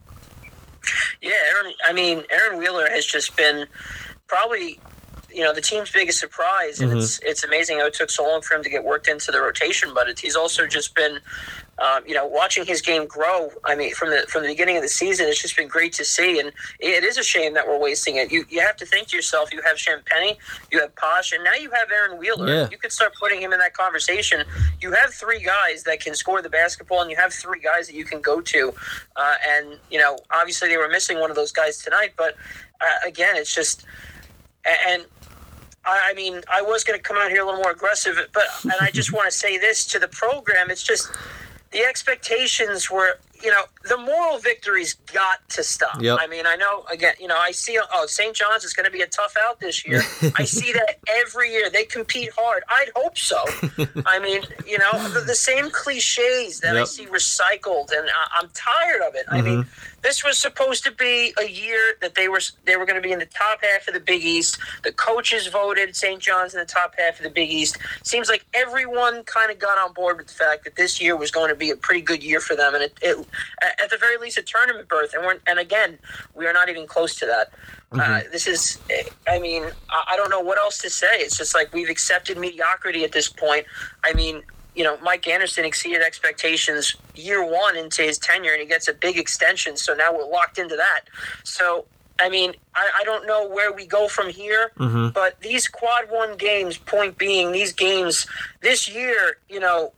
[1.22, 1.74] Yeah, Aaron.
[1.86, 3.68] I mean, Aaron Wheeler has just been
[4.28, 4.80] probably
[5.34, 7.00] you know the team's biggest surprise, and mm-hmm.
[7.00, 9.42] it's it's amazing how it took so long for him to get worked into the
[9.42, 9.94] rotation.
[9.94, 11.20] But it, he's also just been,
[11.80, 13.50] um, you know, watching his game grow.
[13.66, 16.06] I mean, from the from the beginning of the season, it's just been great to
[16.06, 18.32] see, and it is a shame that we're wasting it.
[18.32, 20.38] You you have to think to yourself, you have Champagnie,
[20.72, 22.48] you have Posh, and now you have Aaron Wheeler.
[22.48, 22.70] Yeah.
[22.70, 24.44] You could start putting him in that conversation.
[24.82, 27.96] You have three guys that can score the basketball, and you have three guys that
[27.96, 28.74] you can go to.
[29.16, 32.36] Uh, and you know, obviously they were missing one of those guys tonight, but
[32.82, 33.86] uh, again, it's just
[34.66, 35.06] and
[35.86, 38.74] I mean, I was going to come out here a little more aggressive, but and
[38.80, 41.12] I just want to say this to the program: it's just
[41.74, 46.02] the expectations were, you know, the moral victories got to stop.
[46.02, 46.20] Yep.
[46.22, 48.36] I mean, I know again, you know, I see oh St.
[48.36, 50.02] John's is going to be a tough out this year.
[50.36, 51.70] I see that every year.
[51.70, 52.64] They compete hard.
[52.70, 53.44] I'd hope so.
[54.06, 56.84] I mean, you know, the, the same cliches that yep.
[56.84, 59.26] I see recycled, and I, am tired of it.
[59.28, 59.36] Mm-hmm.
[59.36, 59.94] I mean mm-hmm.
[60.04, 63.14] This was supposed to be a year that they were they were going to be
[63.14, 64.60] in the top half of the Big East.
[64.84, 66.22] The coaches voted St.
[66.22, 67.78] John's in the top half of the Big East.
[68.04, 71.32] Seems like everyone kind of got on board with the fact that this year was
[71.32, 73.28] going to be a pretty good year for them, and it, it
[73.82, 75.14] at the very least a tournament berth.
[75.14, 76.00] And we're and again,
[76.36, 77.52] we are not even close to that.
[77.92, 78.00] Mm-hmm.
[78.00, 78.80] Uh, this is,
[79.28, 81.08] I mean, I don't know what else to say.
[81.12, 83.68] It's just like we've accepted mediocrity at this point.
[84.04, 84.42] I mean,
[84.76, 88.94] you know, Mike Anderson exceeded expectations year one into his tenure, and he gets a
[88.94, 89.78] big extension.
[89.78, 91.02] So now we're locked into that.
[91.44, 91.86] So,
[92.20, 95.10] I mean, I, I don't know where we go from here, mm-hmm.
[95.10, 98.26] but these quad one games, point being, these games
[98.62, 99.94] this year, you know,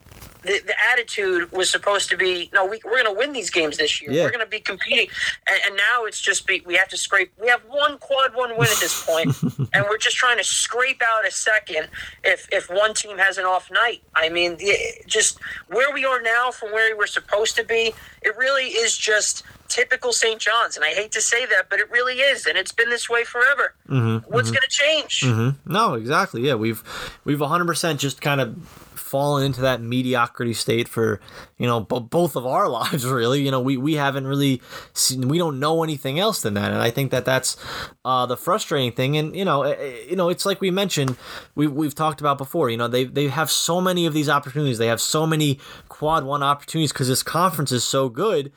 [0.45, 3.77] the, the attitude was supposed to be no we, we're going to win these games
[3.77, 4.23] this year yeah.
[4.23, 5.07] we're going to be competing
[5.47, 8.51] and, and, now it's just be, we have to scrape we have one quad one
[8.51, 9.35] win at this point
[9.73, 11.87] and we're just trying to scrape out a second
[12.23, 16.21] if if one team has an off night i mean the, just where we are
[16.21, 20.39] now from where we were supposed to be it really is just typical St.
[20.39, 23.09] John's, and I hate to say that, but it really is, and it's been this
[23.09, 23.73] way forever.
[23.89, 24.55] Mm-hmm, What's mm-hmm.
[24.55, 25.19] going to change?
[25.21, 25.71] Mm-hmm.
[25.71, 26.41] No, exactly.
[26.41, 26.83] Yeah, we've
[27.23, 28.84] we've 100 percent just kind of
[29.15, 31.21] fallen into that mediocrity state for
[31.57, 33.41] you know b- both of our lives really.
[33.41, 34.61] You know we, we haven't really
[34.93, 36.71] seen we don't know anything else than that.
[36.73, 37.55] And i think that that's
[38.03, 39.15] uh, the frustrating thing.
[39.15, 41.15] And you know it, eh, eh, you know it's like we mentioned
[41.55, 44.79] we, we've talked about before you know they, they have so many of these opportunities.
[44.79, 48.51] They have so many quad one opportunities because this conference is so good.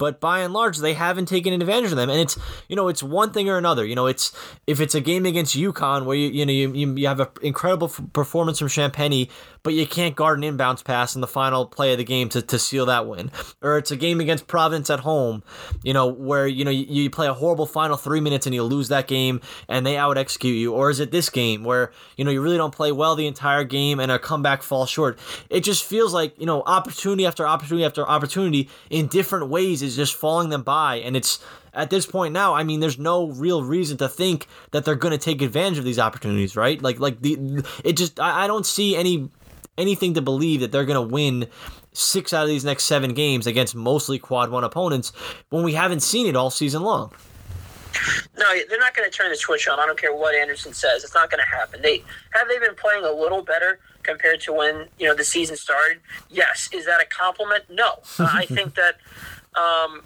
[0.00, 2.08] But by and large they haven't taken advantage of them.
[2.08, 3.84] And it's you know it's one thing or another.
[3.84, 4.32] You know it's
[4.66, 7.88] if it's a game against UConn where you you know you, you have an incredible
[8.14, 9.28] performance from Champagnie
[9.62, 12.42] but you can't guard an inbounds pass in the final play of the game to,
[12.42, 13.30] to seal that win
[13.62, 15.42] or it's a game against Providence at home
[15.82, 18.62] you know where you know you, you play a horrible final 3 minutes and you
[18.62, 22.24] lose that game and they out execute you or is it this game where you
[22.24, 25.18] know you really don't play well the entire game and a comeback falls short
[25.48, 29.96] it just feels like you know opportunity after opportunity after opportunity in different ways is
[29.96, 30.96] just falling them by.
[30.96, 31.38] And it's
[31.72, 35.12] at this point now, I mean, there's no real reason to think that they're going
[35.12, 36.80] to take advantage of these opportunities, right?
[36.80, 39.30] Like, like the it just I, I don't see any
[39.78, 41.46] anything to believe that they're going to win
[41.92, 45.12] six out of these next seven games against mostly quad one opponents
[45.48, 47.12] when we haven't seen it all season long.
[48.38, 49.80] No, they're not going to turn the switch on.
[49.80, 51.02] I don't care what Anderson says.
[51.04, 51.82] It's not going to happen.
[51.82, 55.56] They have they been playing a little better compared to when you know the season
[55.56, 56.00] started.
[56.30, 57.64] Yes, is that a compliment?
[57.68, 58.96] No, I think that
[59.60, 60.02] um,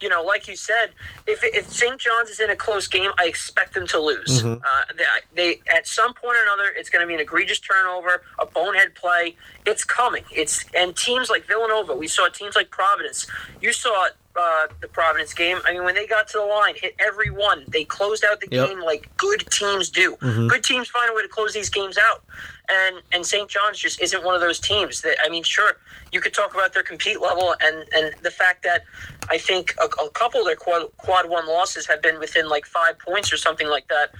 [0.00, 0.90] you know, like you said,
[1.26, 1.98] if, if St.
[1.98, 4.42] John's is in a close game, I expect them to lose.
[4.42, 4.62] Mm-hmm.
[4.62, 8.22] Uh, they, they, at some point or another, it's going to be an egregious turnover,
[8.38, 9.36] a bonehead play.
[9.66, 10.24] It's coming.
[10.30, 13.26] It's and teams like Villanova, we saw teams like Providence.
[13.60, 14.08] You saw
[14.38, 15.58] uh, the Providence game.
[15.66, 17.64] I mean, when they got to the line, hit every one.
[17.68, 18.68] They closed out the yep.
[18.68, 20.16] game like good teams do.
[20.16, 20.48] Mm-hmm.
[20.48, 22.22] Good teams find a way to close these games out,
[22.70, 23.48] and and St.
[23.48, 25.00] John's just isn't one of those teams.
[25.02, 25.78] That I mean, sure,
[26.12, 28.84] you could talk about their compete level and and the fact that
[29.30, 32.66] I think a, a couple of their quad, quad one losses have been within like
[32.66, 34.10] five points or something like that.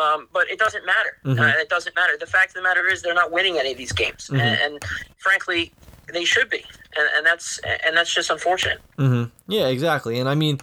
[0.00, 1.18] Um, but it doesn't matter.
[1.24, 1.40] Mm-hmm.
[1.40, 2.16] Uh, it doesn't matter.
[2.18, 4.40] The fact of the matter is they're not winning any of these games, mm-hmm.
[4.40, 4.84] and, and
[5.18, 5.72] frankly,
[6.12, 6.64] they should be,
[6.96, 8.80] and, and that's and that's just unfortunate.
[8.98, 9.30] Mm-hmm.
[9.52, 10.18] Yeah, exactly.
[10.18, 10.60] And I mean,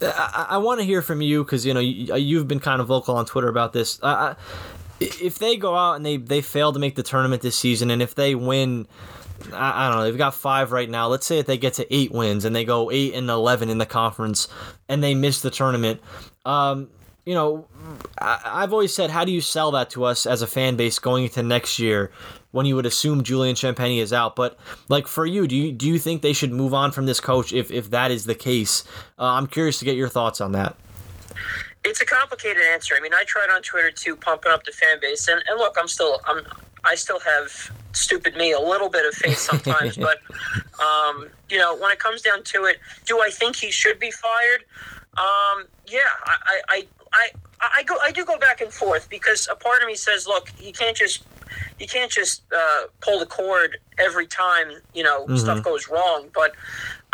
[0.00, 2.88] I, I want to hear from you because you know you, have been kind of
[2.88, 3.98] vocal on Twitter about this.
[4.02, 4.36] I,
[5.20, 8.02] if they go out and they they fail to make the tournament this season, and
[8.02, 8.86] if they win.
[9.52, 10.04] I, I don't know.
[10.04, 11.08] They've got five right now.
[11.08, 13.78] Let's say if they get to eight wins and they go eight and eleven in
[13.78, 14.48] the conference,
[14.88, 16.00] and they miss the tournament.
[16.46, 16.88] Um,
[17.24, 17.66] you know,
[18.18, 20.98] I, have always said, how do you sell that to us as a fan base
[20.98, 22.10] going into next year
[22.52, 24.36] when you would assume Julian Champagnie is out?
[24.36, 27.20] But like for you, do you do you think they should move on from this
[27.20, 28.84] coach if if that is the case?
[29.18, 30.76] Uh, I'm curious to get your thoughts on that.
[31.84, 32.94] It's a complicated answer.
[32.96, 35.76] I mean, I tried on Twitter too, pumping up the fan base, and, and look,
[35.78, 36.44] I'm still I'm
[36.84, 40.18] I still have stupid me a little bit of faith sometimes, but
[40.82, 44.10] um, you know, when it comes down to it, do I think he should be
[44.10, 44.64] fired?
[45.16, 47.28] Um, yeah, I, I, I,
[47.60, 50.50] I go I do go back and forth because a part of me says, look,
[50.60, 51.24] you can't just
[51.78, 55.36] you can't just uh, pull the cord every time you know mm-hmm.
[55.36, 56.28] stuff goes wrong.
[56.34, 56.52] But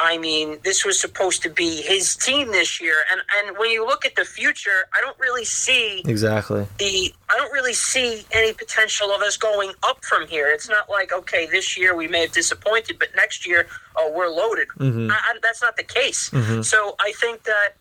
[0.03, 3.85] I mean, this was supposed to be his team this year, and and when you
[3.85, 8.55] look at the future, I don't really see exactly the I don't really see any
[8.55, 10.49] potential of us going up from here.
[10.49, 14.29] It's not like okay, this year we may have disappointed, but next year, oh, we're
[14.29, 14.69] loaded.
[14.79, 15.11] Mm-hmm.
[15.11, 16.31] I, I, that's not the case.
[16.31, 16.63] Mm-hmm.
[16.63, 17.75] So I think that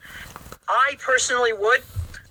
[0.68, 1.82] I personally would.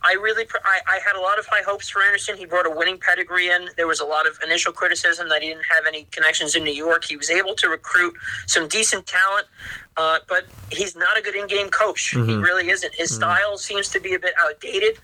[0.09, 2.39] I really, I, I, had a lot of high hopes for Anderson.
[2.39, 3.69] He brought a winning pedigree in.
[3.77, 6.73] There was a lot of initial criticism that he didn't have any connections in New
[6.73, 7.05] York.
[7.05, 8.15] He was able to recruit
[8.47, 9.47] some decent talent,
[9.99, 12.15] uh, but he's not a good in-game coach.
[12.15, 12.31] Mm-hmm.
[12.31, 12.95] He really isn't.
[12.95, 13.19] His mm-hmm.
[13.19, 14.97] style seems to be a bit outdated.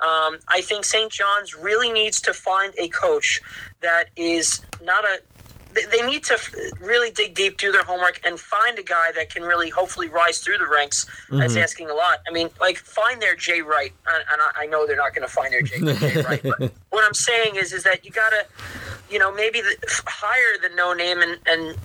[0.00, 1.10] Um, I think St.
[1.10, 3.40] John's really needs to find a coach
[3.80, 5.18] that is not a
[5.90, 6.38] they need to
[6.80, 10.38] really dig deep, do their homework, and find a guy that can really hopefully rise
[10.38, 11.04] through the ranks.
[11.04, 11.38] Mm-hmm.
[11.38, 12.20] That's asking a lot.
[12.28, 15.52] I mean, like find their Jay Wright, and I know they're not going to find
[15.52, 16.42] their Jay, Jay Wright.
[16.42, 18.46] But what I'm saying is, is that you got to,
[19.10, 21.76] you know, maybe the, hire the no name and and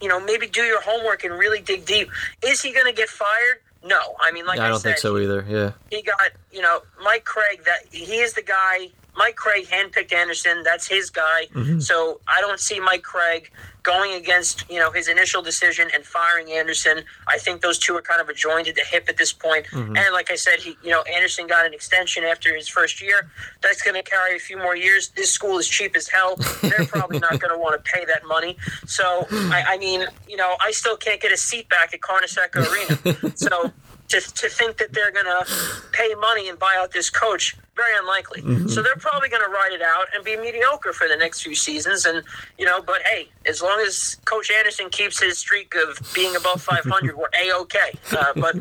[0.00, 2.08] you know maybe do your homework and really dig deep.
[2.44, 3.60] Is he going to get fired?
[3.84, 5.44] No, I mean, like I, I don't said, think so either.
[5.48, 6.18] Yeah, he got
[6.52, 7.64] you know Mike Cragg.
[7.64, 10.62] That he is the guy Mike Cragg handpicked Anderson.
[10.62, 11.46] That's his guy.
[11.52, 11.80] Mm-hmm.
[11.80, 13.48] So I don't see Mike Cragg
[13.86, 17.04] going against you know his initial decision and firing Anderson.
[17.28, 19.66] I think those two are kind of a joined at the hip at this point.
[19.66, 19.96] Mm-hmm.
[19.96, 23.30] And like I said, he you know Anderson got an extension after his first year.
[23.62, 25.10] That's going to carry a few more years.
[25.10, 26.36] This school is cheap as hell.
[26.62, 28.56] They're probably not going to want to pay that money.
[28.86, 32.56] So I, I mean, you know, I still can't get a seat back at Carnesecca
[32.56, 33.32] Arena.
[33.36, 33.70] So
[34.08, 35.46] to, to think that they're going to
[35.92, 38.68] pay money and buy out this coach very unlikely mm-hmm.
[38.68, 41.54] so they're probably going to ride it out and be mediocre for the next few
[41.54, 42.22] seasons and
[42.58, 46.62] you know but hey as long as coach anderson keeps his streak of being above
[46.62, 48.56] 500 we're a-okay uh, but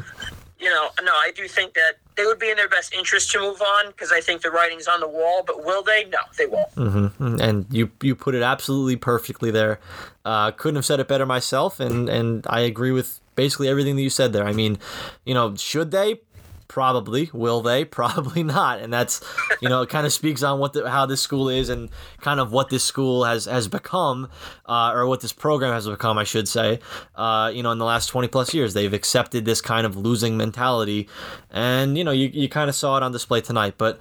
[0.60, 3.40] you know no i do think that they would be in their best interest to
[3.40, 5.44] move on because I think the writing's on the wall.
[5.46, 6.06] But will they?
[6.06, 6.74] No, they won't.
[6.76, 7.42] Mm-hmm.
[7.42, 9.80] And you you put it absolutely perfectly there.
[10.24, 14.02] Uh, couldn't have said it better myself, and and I agree with basically everything that
[14.02, 14.46] you said there.
[14.46, 14.78] I mean,
[15.26, 16.22] you know, should they?
[16.68, 17.30] Probably.
[17.32, 17.86] Will they?
[18.02, 18.80] Probably not.
[18.80, 19.22] And that's,
[19.62, 21.90] you know, it kind of speaks on what the, how this school is and
[22.22, 24.30] kind of what this school has has become,
[24.66, 26.80] uh, or what this program has become, I should say.
[27.16, 30.38] Uh, you know, in the last twenty plus years, they've accepted this kind of losing
[30.38, 31.08] mentality,
[31.52, 33.76] and you know, you you kind of saw it on display tonight.
[33.78, 34.00] But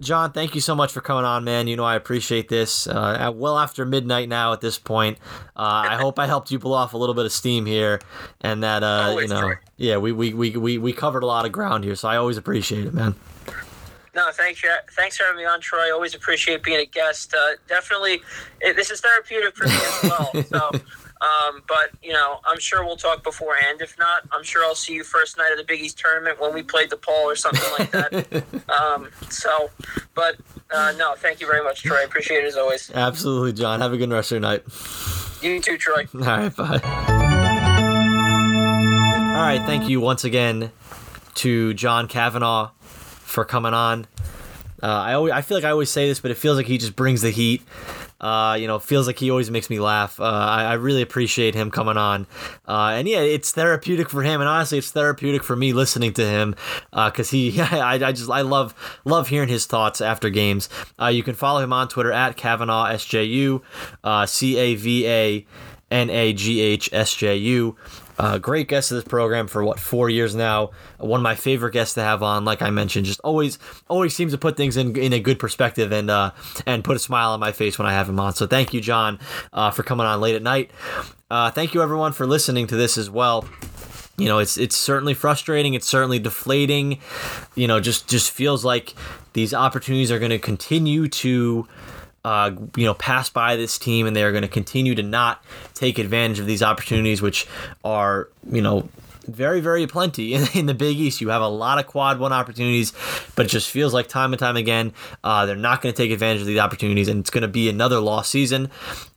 [0.00, 1.66] John, thank you so much for coming on, man.
[1.66, 2.86] You know I appreciate this.
[2.86, 5.18] Uh, well after midnight now at this point,
[5.56, 8.00] uh, I hope I helped you blow off a little bit of steam here,
[8.40, 11.52] and that uh, you know, yeah, we, we, we, we, we covered a lot of
[11.52, 13.14] ground here, so I always appreciate it, man.
[14.14, 14.60] No, thanks.
[14.96, 15.92] Thanks for having me on, Troy.
[15.92, 17.32] Always appreciate being a guest.
[17.32, 18.22] Uh, definitely,
[18.60, 20.44] it, this is therapeutic for me as well.
[20.44, 20.80] So.
[21.20, 23.82] Um, but you know, I'm sure we'll talk beforehand.
[23.82, 26.54] If not, I'm sure I'll see you first night of the Big East tournament when
[26.54, 28.44] we played DePaul or something like that.
[28.80, 29.70] um, so,
[30.14, 30.36] but
[30.70, 31.98] uh, no, thank you very much, Troy.
[31.98, 32.90] I appreciate it as always.
[32.90, 33.80] Absolutely, John.
[33.80, 34.64] Have a good rest of your night.
[35.42, 36.06] You too, Troy.
[36.14, 36.80] All right, bye.
[39.36, 40.70] All right, thank you once again
[41.36, 44.06] to John Cavanagh for coming on.
[44.82, 46.78] Uh, I always, I feel like I always say this, but it feels like he
[46.78, 47.62] just brings the heat.
[48.20, 50.20] Uh, you know, feels like he always makes me laugh.
[50.20, 52.26] Uh, I, I, really appreciate him coming on.
[52.68, 56.26] Uh, and yeah, it's therapeutic for him, and honestly, it's therapeutic for me listening to
[56.26, 56.54] him
[56.92, 58.74] because uh, he, I, I just, I love,
[59.06, 60.68] love hearing his thoughts after games.
[61.00, 63.62] Uh, you can follow him on Twitter at Cavanagh SJU,
[64.04, 65.46] uh, C A V A
[65.90, 67.76] N A G H S J U.
[68.20, 70.72] Uh, great guest of this program for what four years now.
[70.98, 72.44] One of my favorite guests to have on.
[72.44, 73.58] Like I mentioned, just always
[73.88, 76.32] always seems to put things in in a good perspective and uh,
[76.66, 78.34] and put a smile on my face when I have him on.
[78.34, 79.18] So thank you, John,
[79.54, 80.70] uh, for coming on late at night.
[81.30, 83.48] Uh, thank you everyone for listening to this as well
[84.18, 86.98] you know it's it's certainly frustrating it's certainly deflating
[87.54, 88.94] you know just just feels like
[89.32, 91.66] these opportunities are going to continue to
[92.24, 95.42] uh, you know pass by this team and they're going to continue to not
[95.74, 97.46] take advantage of these opportunities which
[97.84, 98.88] are you know
[99.30, 101.20] very, very plenty in, in, the Big East.
[101.20, 102.92] You have a lot of quad one opportunities,
[103.36, 104.92] but it just feels like time and time again
[105.24, 107.68] uh, they're not going to take advantage of these opportunities, and it's going to be
[107.68, 108.70] another lost season.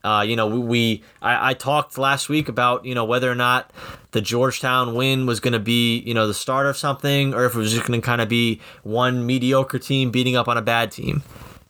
[0.04, 3.36] Uh, you know, we, we I, I, talked last week about you know whether or
[3.36, 3.72] not
[4.12, 7.56] the Georgetown win was going to be you know the start of something, or if
[7.56, 10.62] it was just going to kind of be one mediocre team beating up on a
[10.62, 11.24] bad team.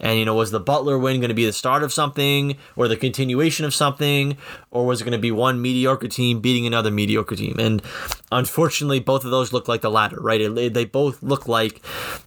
[0.04, 2.89] And, you know, was the Butler win going to be the start of something or
[2.89, 4.36] the continuation of something?
[4.70, 7.56] Or was it going to be one mediocre team beating another mediocre team?
[7.58, 7.82] And
[8.30, 10.54] unfortunately, both of those look like the latter, right?
[10.74, 11.82] They both look like,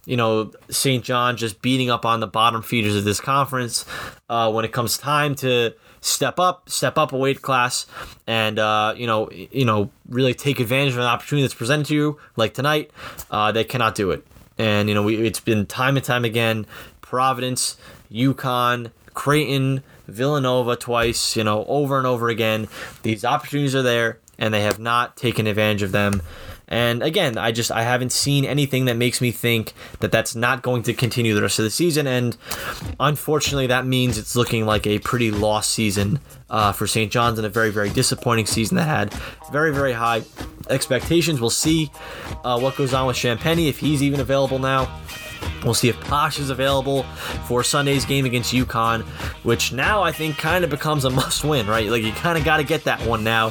[0.05, 1.03] you know, St.
[1.03, 3.85] John just beating up on the bottom feeders of this conference
[4.27, 7.85] uh, when it comes time to step up, step up a weight class,
[8.25, 11.93] and uh, you know, you know, really take advantage of an opportunity that's presented to
[11.93, 12.91] you, like tonight.
[13.29, 14.25] Uh, they cannot do it,
[14.57, 16.65] and you know, we, it's been time and time again.
[17.07, 17.77] Providence,
[18.11, 22.67] UConn, Creighton, Villanova twice, you know, over and over again.
[23.03, 26.21] These opportunities are there and they have not taken advantage of them.
[26.67, 30.61] And again, I just I haven't seen anything that makes me think that that's not
[30.63, 32.07] going to continue the rest of the season.
[32.07, 32.35] And
[32.99, 37.09] unfortunately, that means it's looking like a pretty lost season uh, for St.
[37.09, 39.13] John's and a very very disappointing season that had
[39.49, 40.23] very very high
[40.69, 41.39] expectations.
[41.39, 41.89] We'll see
[42.43, 44.93] uh, what goes on with Champagnie if he's even available now.
[45.63, 47.03] We'll see if Posh is available
[47.45, 49.03] for Sunday's game against UConn,
[49.43, 51.89] which now I think kind of becomes a must win, right?
[51.89, 53.47] Like you kind of got to get that one now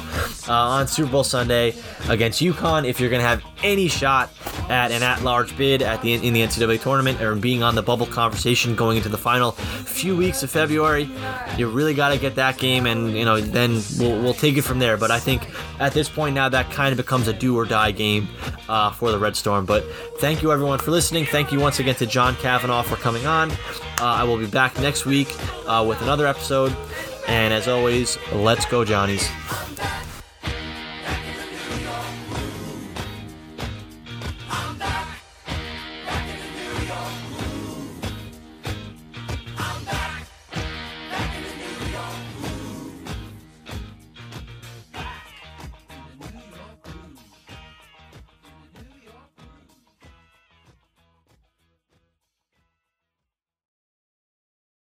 [0.47, 1.75] uh, on Super Bowl Sunday
[2.09, 4.31] against UConn if you're going to have any shot
[4.69, 8.05] at an at-large bid at the in the NCAA tournament or being on the bubble
[8.05, 11.09] conversation going into the final few weeks of February.
[11.57, 14.63] You really got to get that game, and you know then we'll, we'll take it
[14.63, 14.97] from there.
[14.97, 15.47] But I think
[15.79, 18.27] at this point now that kind of becomes a do or die game
[18.67, 19.65] uh, for the Red Storm.
[19.65, 19.85] But
[20.19, 21.25] thank you everyone for listening.
[21.25, 23.51] Thank you once again to John Cavanagh for coming on.
[23.51, 23.55] Uh,
[23.99, 25.35] I will be back next week
[25.67, 26.75] uh, with another episode.
[27.27, 29.27] And as always, let's go, Johnnies.